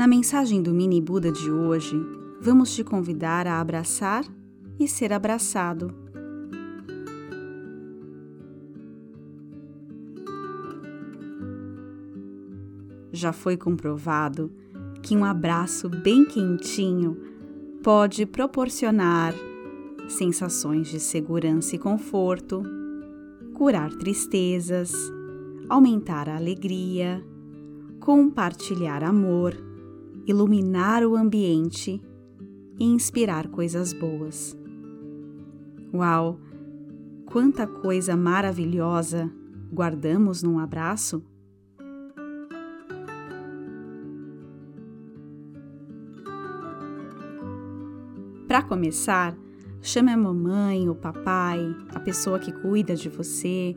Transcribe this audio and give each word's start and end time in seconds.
Na 0.00 0.06
mensagem 0.06 0.62
do 0.62 0.72
Mini 0.72 0.98
Buda 0.98 1.30
de 1.30 1.50
hoje, 1.50 1.94
vamos 2.40 2.74
te 2.74 2.82
convidar 2.82 3.46
a 3.46 3.60
abraçar 3.60 4.24
e 4.78 4.88
ser 4.88 5.12
abraçado. 5.12 5.94
Já 13.12 13.30
foi 13.30 13.58
comprovado 13.58 14.50
que 15.02 15.14
um 15.14 15.22
abraço 15.22 15.86
bem 15.86 16.24
quentinho 16.24 17.18
pode 17.82 18.24
proporcionar 18.24 19.34
sensações 20.08 20.88
de 20.88 20.98
segurança 20.98 21.76
e 21.76 21.78
conforto, 21.78 22.62
curar 23.52 23.90
tristezas, 23.90 24.94
aumentar 25.68 26.26
a 26.26 26.36
alegria, 26.36 27.22
compartilhar 28.00 29.04
amor, 29.04 29.68
iluminar 30.30 31.04
o 31.04 31.16
ambiente 31.16 32.00
e 32.78 32.84
inspirar 32.84 33.48
coisas 33.48 33.92
boas. 33.92 34.56
Uau! 35.92 36.38
Quanta 37.26 37.66
coisa 37.66 38.16
maravilhosa 38.16 39.30
guardamos 39.72 40.42
num 40.42 40.58
abraço! 40.58 41.22
Para 48.46 48.62
começar, 48.62 49.36
chame 49.80 50.10
a 50.10 50.16
mamãe, 50.16 50.88
o 50.88 50.94
papai, 50.94 51.60
a 51.94 52.00
pessoa 52.00 52.38
que 52.38 52.50
cuida 52.50 52.96
de 52.96 53.08
você, 53.08 53.76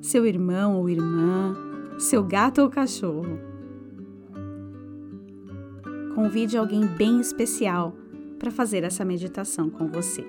seu 0.00 0.24
irmão 0.24 0.78
ou 0.78 0.88
irmã, 0.88 1.56
seu 1.98 2.22
gato 2.22 2.60
ou 2.60 2.70
cachorro. 2.70 3.51
Convide 6.14 6.58
alguém 6.58 6.86
bem 6.86 7.20
especial 7.20 7.96
para 8.38 8.50
fazer 8.50 8.84
essa 8.84 9.04
meditação 9.04 9.70
com 9.70 9.88
você. 9.88 10.24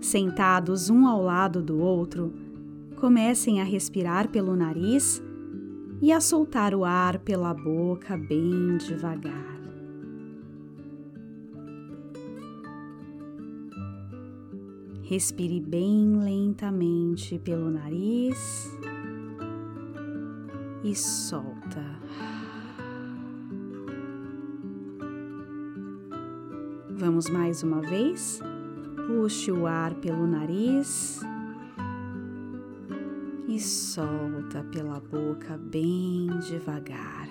Sentados 0.00 0.88
um 0.88 1.06
ao 1.06 1.22
lado 1.22 1.60
do 1.60 1.78
outro, 1.78 2.32
comecem 2.96 3.60
a 3.60 3.64
respirar 3.64 4.28
pelo 4.28 4.54
nariz 4.54 5.22
e 6.00 6.12
a 6.12 6.20
soltar 6.20 6.74
o 6.74 6.84
ar 6.84 7.18
pela 7.18 7.52
boca 7.52 8.16
bem 8.16 8.76
devagar. 8.78 9.58
Respire 15.02 15.60
bem 15.60 16.20
lentamente 16.22 17.38
pelo 17.38 17.70
nariz 17.70 18.77
e 20.88 20.94
solta. 20.96 21.84
Vamos 26.90 27.28
mais 27.28 27.62
uma 27.62 27.82
vez. 27.82 28.40
Puxe 29.06 29.52
o 29.52 29.66
ar 29.66 29.94
pelo 29.96 30.26
nariz 30.26 31.20
e 33.46 33.60
solta 33.60 34.64
pela 34.72 34.98
boca 34.98 35.58
bem 35.58 36.26
devagar. 36.40 37.28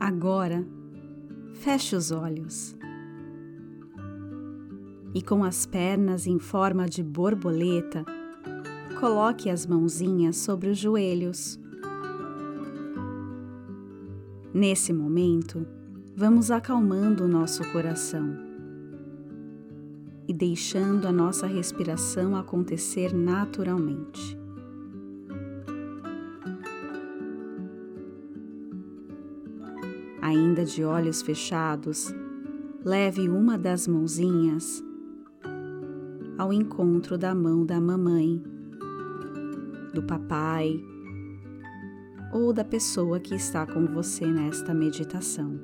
Agora, 0.00 0.66
feche 1.54 1.94
os 1.94 2.10
olhos 2.10 2.76
e, 5.14 5.22
com 5.22 5.44
as 5.44 5.64
pernas 5.64 6.26
em 6.26 6.40
forma 6.40 6.88
de 6.88 7.02
borboleta, 7.02 8.04
coloque 8.98 9.48
as 9.48 9.64
mãozinhas 9.64 10.36
sobre 10.36 10.68
os 10.68 10.78
joelhos. 10.78 11.60
Nesse 14.52 14.92
momento, 14.92 15.64
vamos 16.16 16.50
acalmando 16.50 17.24
o 17.24 17.28
nosso 17.28 17.62
coração 17.70 18.36
e 20.26 20.32
deixando 20.32 21.06
a 21.06 21.12
nossa 21.12 21.46
respiração 21.46 22.34
acontecer 22.34 23.14
naturalmente. 23.14 24.36
Ainda 30.20 30.64
de 30.64 30.82
olhos 30.82 31.20
fechados, 31.20 32.12
leve 32.82 33.28
uma 33.28 33.58
das 33.58 33.86
mãozinhas 33.86 34.82
ao 36.36 36.52
encontro 36.52 37.16
da 37.16 37.34
mão 37.34 37.64
da 37.64 37.80
mamãe, 37.80 38.42
do 39.92 40.02
papai 40.02 40.82
ou 42.32 42.52
da 42.52 42.64
pessoa 42.64 43.20
que 43.20 43.34
está 43.34 43.64
com 43.66 43.86
você 43.86 44.26
nesta 44.26 44.74
meditação. 44.74 45.60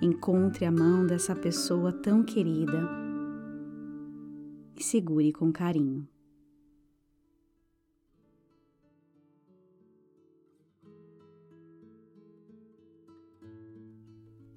Encontre 0.00 0.64
a 0.64 0.72
mão 0.72 1.06
dessa 1.06 1.36
pessoa 1.36 1.92
tão 1.92 2.22
querida 2.24 2.88
e 4.76 4.82
segure 4.82 5.32
com 5.32 5.52
carinho. 5.52 6.08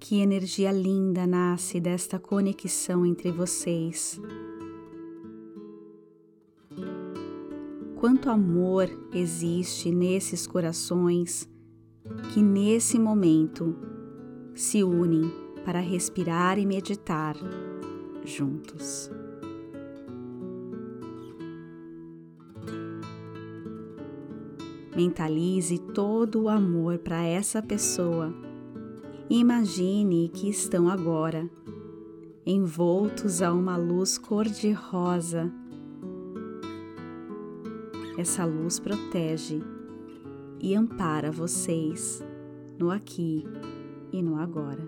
Que 0.08 0.22
energia 0.22 0.72
linda 0.72 1.26
nasce 1.26 1.80
desta 1.80 2.20
conexão 2.20 3.04
entre 3.04 3.32
vocês. 3.32 4.22
Quanto 7.96 8.30
amor 8.30 8.88
existe 9.12 9.90
nesses 9.90 10.46
corações 10.46 11.50
que 12.32 12.40
nesse 12.40 13.00
momento 13.00 13.76
se 14.54 14.84
unem 14.84 15.24
para 15.66 15.80
respirar 15.80 16.60
e 16.60 16.68
meditar 16.68 17.36
juntos. 18.24 19.10
Mentalize 24.96 25.80
todo 25.96 26.44
o 26.44 26.50
amor 26.50 27.00
para 27.00 27.24
essa 27.24 27.60
pessoa 27.60 28.45
e 29.30 29.40
imagine 29.40 30.30
que 30.30 30.50
estão 30.50 30.88
agora 30.88 31.50
envoltos 32.46 33.42
a 33.42 33.52
uma 33.52 33.76
luz 33.76 34.18
cor-de-rosa. 34.20 35.52
Essa 38.18 38.46
luz 38.46 38.80
protege 38.80 39.62
e 40.60 40.76
ampara 40.76 41.32
vocês 41.32 42.24
no 42.78 42.92
aqui 42.92 43.44
e 44.12 44.22
no 44.22 44.38
agora. 44.38 44.88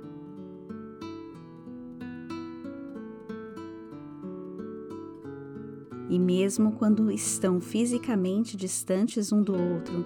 E 6.09 6.17
mesmo 6.17 6.73
quando 6.73 7.11
estão 7.11 7.59
fisicamente 7.59 8.55
distantes 8.55 9.31
um 9.31 9.41
do 9.41 9.53
outro, 9.53 10.05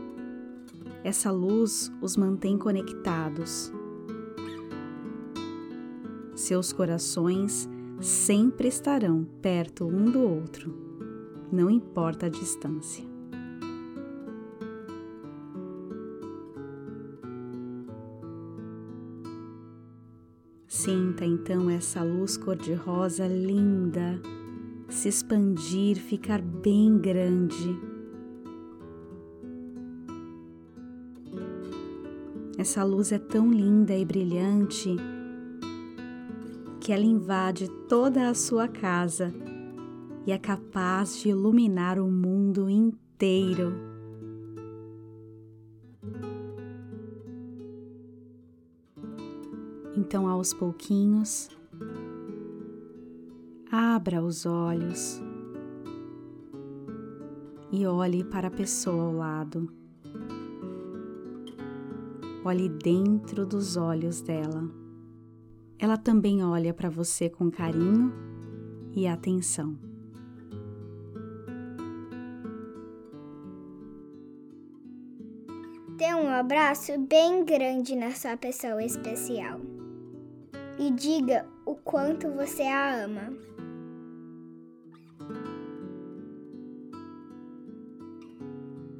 essa 1.04 1.32
luz 1.32 1.92
os 2.02 2.16
mantém 2.16 2.58
conectados. 2.58 3.72
Seus 6.52 6.74
corações 6.74 7.70
sempre 8.02 8.68
estarão 8.68 9.24
perto 9.42 9.86
um 9.86 10.12
do 10.12 10.20
outro, 10.20 10.76
não 11.50 11.70
importa 11.70 12.26
a 12.26 12.30
distância. 12.30 13.06
Sinta 20.68 21.24
então 21.24 21.70
essa 21.70 22.04
luz 22.04 22.36
cor-de-rosa 22.36 23.26
linda 23.28 24.22
se 24.90 25.08
expandir, 25.08 25.96
ficar 25.96 26.42
bem 26.42 26.98
grande. 26.98 27.80
Essa 32.58 32.84
luz 32.84 33.14
é 33.14 33.20
tão 33.20 33.50
linda 33.50 33.96
e 33.96 34.04
brilhante 34.04 34.98
que 36.82 36.92
ela 36.92 37.06
invade 37.06 37.70
toda 37.88 38.28
a 38.28 38.34
sua 38.34 38.68
casa 38.68 39.32
e 40.26 40.32
é 40.32 40.38
capaz 40.38 41.20
de 41.20 41.30
iluminar 41.30 42.00
o 42.00 42.10
mundo 42.10 42.68
inteiro. 42.68 43.72
Então, 49.96 50.28
aos 50.28 50.56
pouquinhos, 50.56 51.50
abra 53.72 54.24
os 54.24 54.48
olhos 54.48 55.22
e 57.72 57.86
olhe 57.86 58.24
para 58.24 58.48
a 58.48 58.52
pessoa 58.52 59.04
ao 59.04 59.14
lado. 59.14 59.72
Olhe 62.44 62.68
dentro 62.68 63.46
dos 63.46 63.78
olhos 63.78 64.20
dela. 64.22 64.81
Ela 65.82 65.98
também 65.98 66.46
olha 66.46 66.76
para 66.76 66.92
você 66.92 67.28
com 67.28 67.50
carinho 67.50 68.14
e 68.96 69.08
atenção. 69.08 69.76
Dê 75.98 76.14
um 76.14 76.30
abraço 76.30 77.00
bem 77.00 77.44
grande 77.44 77.96
na 77.96 78.12
sua 78.12 78.38
pessoa 78.38 78.84
especial 78.84 79.60
e 80.78 80.92
diga 80.92 81.48
o 81.66 81.74
quanto 81.74 82.30
você 82.30 82.62
a 82.62 83.04
ama. 83.04 83.34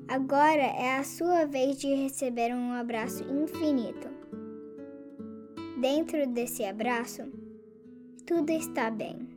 Agora 0.08 0.64
é 0.64 0.98
a 0.98 1.04
sua 1.04 1.46
vez 1.46 1.78
de 1.78 1.94
receber 1.94 2.54
um 2.56 2.74
abraço 2.74 3.24
infinito. 3.24 4.11
Dentro 5.82 6.28
desse 6.28 6.64
abraço, 6.64 7.24
tudo 8.24 8.52
está 8.52 8.92
bem. 8.92 9.31